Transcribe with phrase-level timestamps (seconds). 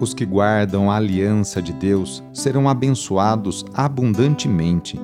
[0.00, 4.98] Os que guardam a aliança de Deus serão abençoados abundantemente.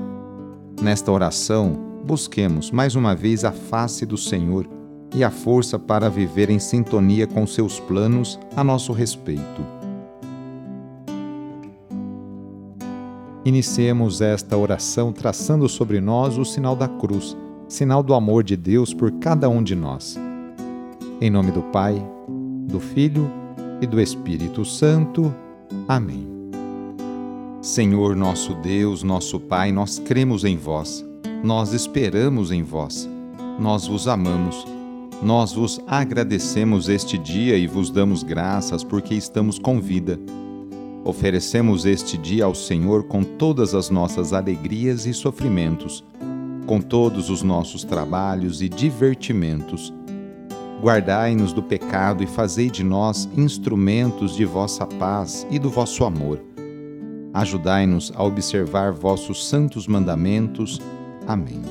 [0.80, 4.68] Nesta oração, busquemos mais uma vez a face do Senhor
[5.12, 9.64] e a força para viver em sintonia com seus planos a nosso respeito.
[13.44, 17.36] Iniciemos esta oração traçando sobre nós o sinal da cruz,
[17.68, 20.16] sinal do amor de Deus por cada um de nós.
[21.20, 21.94] Em nome do Pai,
[22.66, 23.43] do Filho e
[23.86, 25.34] do Espírito Santo.
[25.86, 26.26] Amém.
[27.60, 31.04] Senhor nosso Deus, nosso Pai, nós cremos em vós,
[31.42, 33.08] nós esperamos em vós,
[33.58, 34.66] nós vos amamos,
[35.22, 40.18] nós vos agradecemos este dia e vos damos graças porque estamos com vida.
[41.04, 46.04] Oferecemos este dia ao Senhor com todas as nossas alegrias e sofrimentos,
[46.66, 49.92] com todos os nossos trabalhos e divertimentos
[50.84, 56.38] Guardai-nos do pecado e fazei de nós instrumentos de vossa paz e do vosso amor.
[57.32, 60.78] Ajudai-nos a observar vossos santos mandamentos.
[61.26, 61.62] Amém.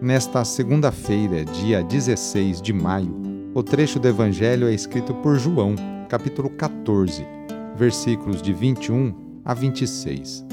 [0.00, 3.12] Nesta segunda-feira, dia 16 de maio,
[3.52, 5.74] o trecho do Evangelho é escrito por João,
[6.08, 7.26] capítulo 14,
[7.74, 10.46] versículos de 21 a 26.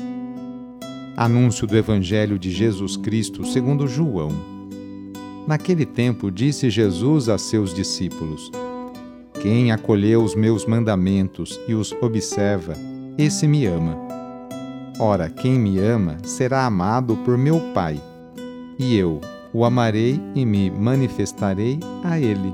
[1.16, 4.55] Anúncio do Evangelho de Jesus Cristo segundo João
[5.48, 8.52] Naquele tempo disse Jesus a seus discípulos:
[9.42, 12.74] Quem acolheu os meus mandamentos e os observa,
[13.18, 13.96] esse me ama.
[15.00, 18.02] Ora, quem me ama será amado por meu Pai,
[18.80, 19.22] e eu
[19.54, 22.52] o amarei e me manifestarei a ele.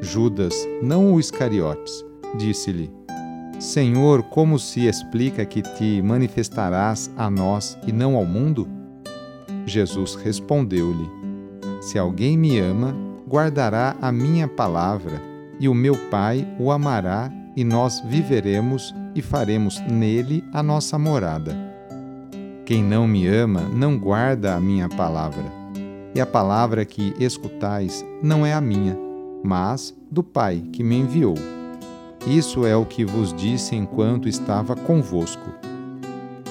[0.00, 2.04] Judas, não o Iscariotes,
[2.36, 2.90] disse-lhe:
[3.60, 8.66] Senhor, como se explica que te manifestarás a nós e não ao mundo?
[9.64, 11.31] Jesus respondeu-lhe:
[11.82, 12.94] se alguém me ama,
[13.28, 15.20] guardará a minha palavra,
[15.58, 21.56] e o meu Pai o amará, e nós viveremos e faremos nele a nossa morada.
[22.64, 25.42] Quem não me ama não guarda a minha palavra.
[26.14, 28.96] E a palavra que escutais não é a minha,
[29.42, 31.34] mas do Pai que me enviou.
[32.28, 35.50] Isso é o que vos disse enquanto estava convosco.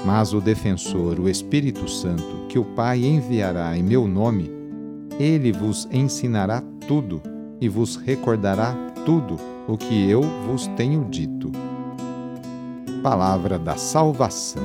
[0.06, 4.61] Mas o defensor, o Espírito Santo, que o Pai enviará em meu nome,
[5.22, 7.22] ele vos ensinará tudo
[7.60, 8.74] e vos recordará
[9.06, 9.38] tudo
[9.68, 11.52] o que eu vos tenho dito.
[13.04, 14.64] Palavra da Salvação.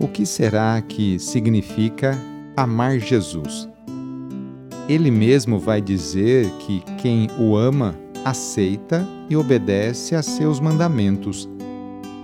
[0.00, 2.18] O que será que significa
[2.56, 3.68] amar Jesus?
[4.88, 7.94] Ele mesmo vai dizer que quem o ama
[8.24, 11.48] aceita e obedece a seus mandamentos.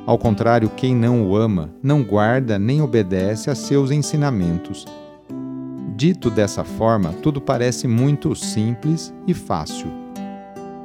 [0.05, 4.85] Ao contrário, quem não o ama não guarda nem obedece a seus ensinamentos.
[5.97, 9.87] Dito dessa forma, tudo parece muito simples e fácil.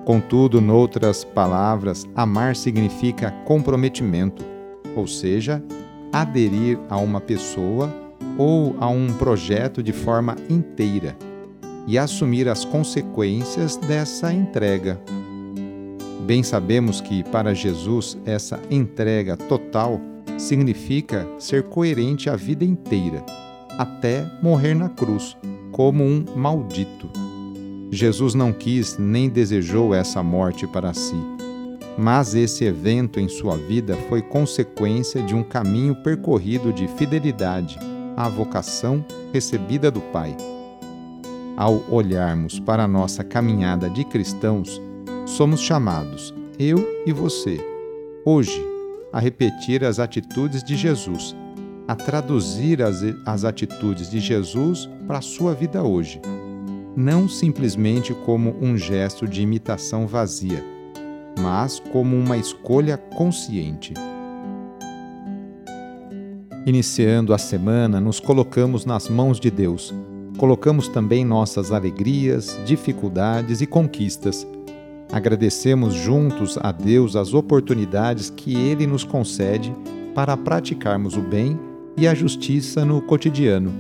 [0.06, 4.42] Contudo, noutras palavras, amar significa comprometimento,
[4.96, 5.62] ou seja,
[6.14, 7.94] aderir a uma pessoa
[8.38, 11.14] ou a um projeto de forma inteira
[11.86, 14.98] e assumir as consequências dessa entrega.
[16.26, 20.00] Bem sabemos que, para Jesus, essa entrega total
[20.38, 23.26] significa ser coerente a vida inteira
[23.78, 25.38] até morrer na cruz,
[25.72, 27.10] como um maldito.
[27.92, 31.16] Jesus não quis nem desejou essa morte para si,
[31.98, 37.78] mas esse evento em sua vida foi consequência de um caminho percorrido de fidelidade
[38.16, 40.36] à vocação recebida do Pai.
[41.58, 44.82] Ao olharmos para a nossa caminhada de cristãos,
[45.26, 47.60] somos chamados, eu e você,
[48.26, 48.66] hoje,
[49.12, 51.36] a repetir as atitudes de Jesus
[51.92, 56.22] a traduzir as, as atitudes de Jesus para a sua vida hoje,
[56.96, 60.64] não simplesmente como um gesto de imitação vazia,
[61.38, 63.94] mas como uma escolha consciente.
[66.66, 69.94] Iniciando a semana, nos colocamos nas mãos de Deus.
[70.38, 74.48] Colocamos também nossas alegrias, dificuldades e conquistas.
[75.12, 79.76] Agradecemos juntos a Deus as oportunidades que Ele nos concede
[80.16, 81.60] para praticarmos o bem
[81.98, 83.72] e a justiça no cotidiano.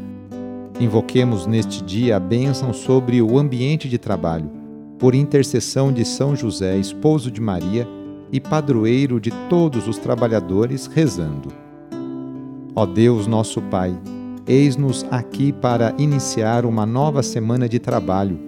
[0.79, 4.49] Invoquemos neste dia a bênção sobre o ambiente de trabalho,
[4.97, 7.87] por intercessão de São José, esposo de Maria
[8.31, 11.49] e padroeiro de todos os trabalhadores, rezando.
[12.75, 13.97] Ó Deus, nosso Pai,
[14.47, 18.39] eis-nos aqui para iniciar uma nova semana de trabalho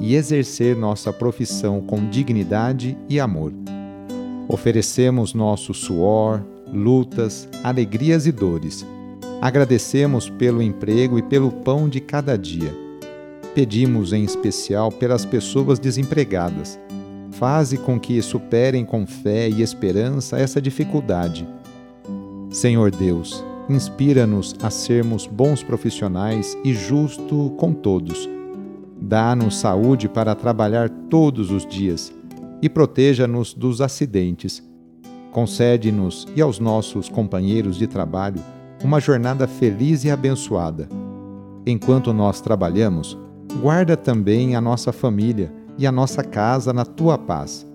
[0.00, 3.52] e exercer nossa profissão com dignidade e amor.
[4.48, 8.86] Oferecemos nosso suor, lutas, alegrias e dores
[9.44, 12.74] Agradecemos pelo emprego e pelo pão de cada dia.
[13.54, 16.80] Pedimos em especial pelas pessoas desempregadas.
[17.32, 21.46] Faze com que superem com fé e esperança essa dificuldade.
[22.48, 28.26] Senhor Deus, inspira-nos a sermos bons profissionais e justo com todos.
[28.98, 32.10] Dá-nos saúde para trabalhar todos os dias
[32.62, 34.62] e proteja-nos dos acidentes.
[35.30, 38.40] Concede-nos e aos nossos companheiros de trabalho
[38.84, 40.86] uma jornada feliz e abençoada.
[41.66, 43.16] Enquanto nós trabalhamos,
[43.62, 47.66] guarda também a nossa família e a nossa casa na tua paz.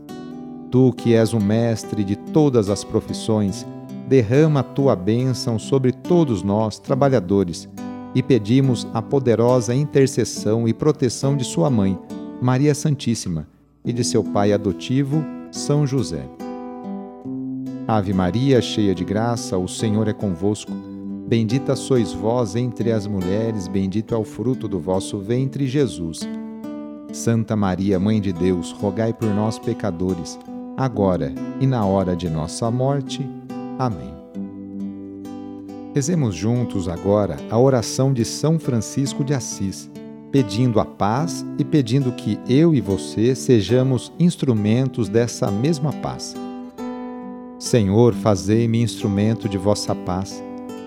[0.70, 3.66] Tu que és o mestre de todas as profissões,
[4.08, 7.68] derrama a tua bênção sobre todos nós, trabalhadores,
[8.14, 11.98] e pedimos a poderosa intercessão e proteção de sua mãe,
[12.40, 13.48] Maria Santíssima,
[13.84, 16.24] e de seu pai adotivo, São José.
[17.88, 20.72] Ave Maria, cheia de graça, o Senhor é convosco.
[21.30, 26.22] Bendita sois vós entre as mulheres, bendito é o fruto do vosso ventre, Jesus.
[27.14, 30.40] Santa Maria, Mãe de Deus, rogai por nós, pecadores,
[30.76, 33.30] agora e na hora de nossa morte.
[33.78, 34.12] Amém.
[35.94, 39.88] Rezemos juntos agora a oração de São Francisco de Assis,
[40.32, 46.34] pedindo a paz e pedindo que eu e você sejamos instrumentos dessa mesma paz.
[47.60, 50.49] Senhor, fazei-me instrumento de vossa paz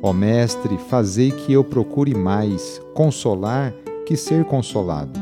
[0.00, 3.74] Ó Mestre, fazei que eu procure mais consolar
[4.06, 5.18] que ser consolado,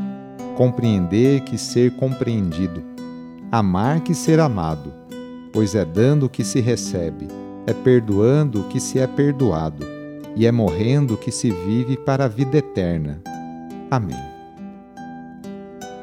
[0.55, 2.83] compreender que ser compreendido,
[3.51, 4.93] amar que ser amado,
[5.51, 7.27] pois é dando que se recebe,
[7.65, 9.83] é perdoando que se é perdoado,
[10.35, 13.19] e é morrendo que se vive para a vida eterna.
[13.89, 14.15] Amém.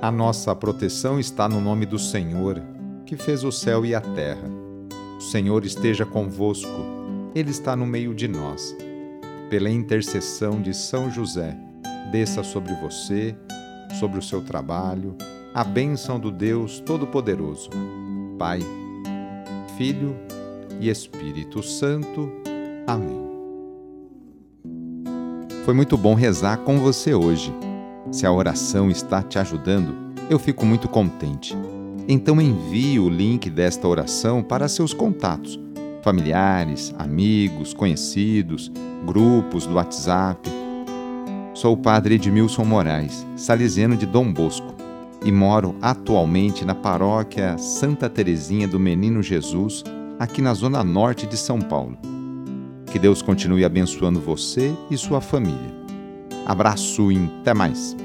[0.03, 2.61] A nossa proteção está no nome do Senhor,
[3.07, 4.51] que fez o céu e a terra.
[5.17, 6.94] O Senhor esteja convosco
[7.35, 8.77] ele está no meio de nós.
[9.51, 11.57] Pela intercessão de São José,
[12.13, 13.37] desça sobre você,
[13.99, 15.17] sobre o seu trabalho,
[15.53, 17.71] a bênção do Deus Todo-Poderoso,
[18.39, 18.61] Pai,
[19.77, 20.17] Filho
[20.81, 22.31] e Espírito Santo.
[22.87, 23.25] Amém.
[25.65, 27.53] Foi muito bom rezar com você hoje.
[28.13, 29.95] Se a oração está te ajudando,
[30.31, 31.57] eu fico muito contente.
[32.07, 35.64] Então envie o link desta oração para seus contatos
[36.05, 38.71] familiares, amigos, conhecidos,
[39.07, 40.49] grupos do WhatsApp.
[41.55, 44.75] Sou o padre Edmilson Moraes, salesiano de Dom Bosco,
[45.25, 49.83] e moro atualmente na paróquia Santa Terezinha do Menino Jesus,
[50.19, 51.97] aqui na zona norte de São Paulo.
[52.93, 55.73] Que Deus continue abençoando você e sua família.
[56.45, 58.04] Abraço e até mais!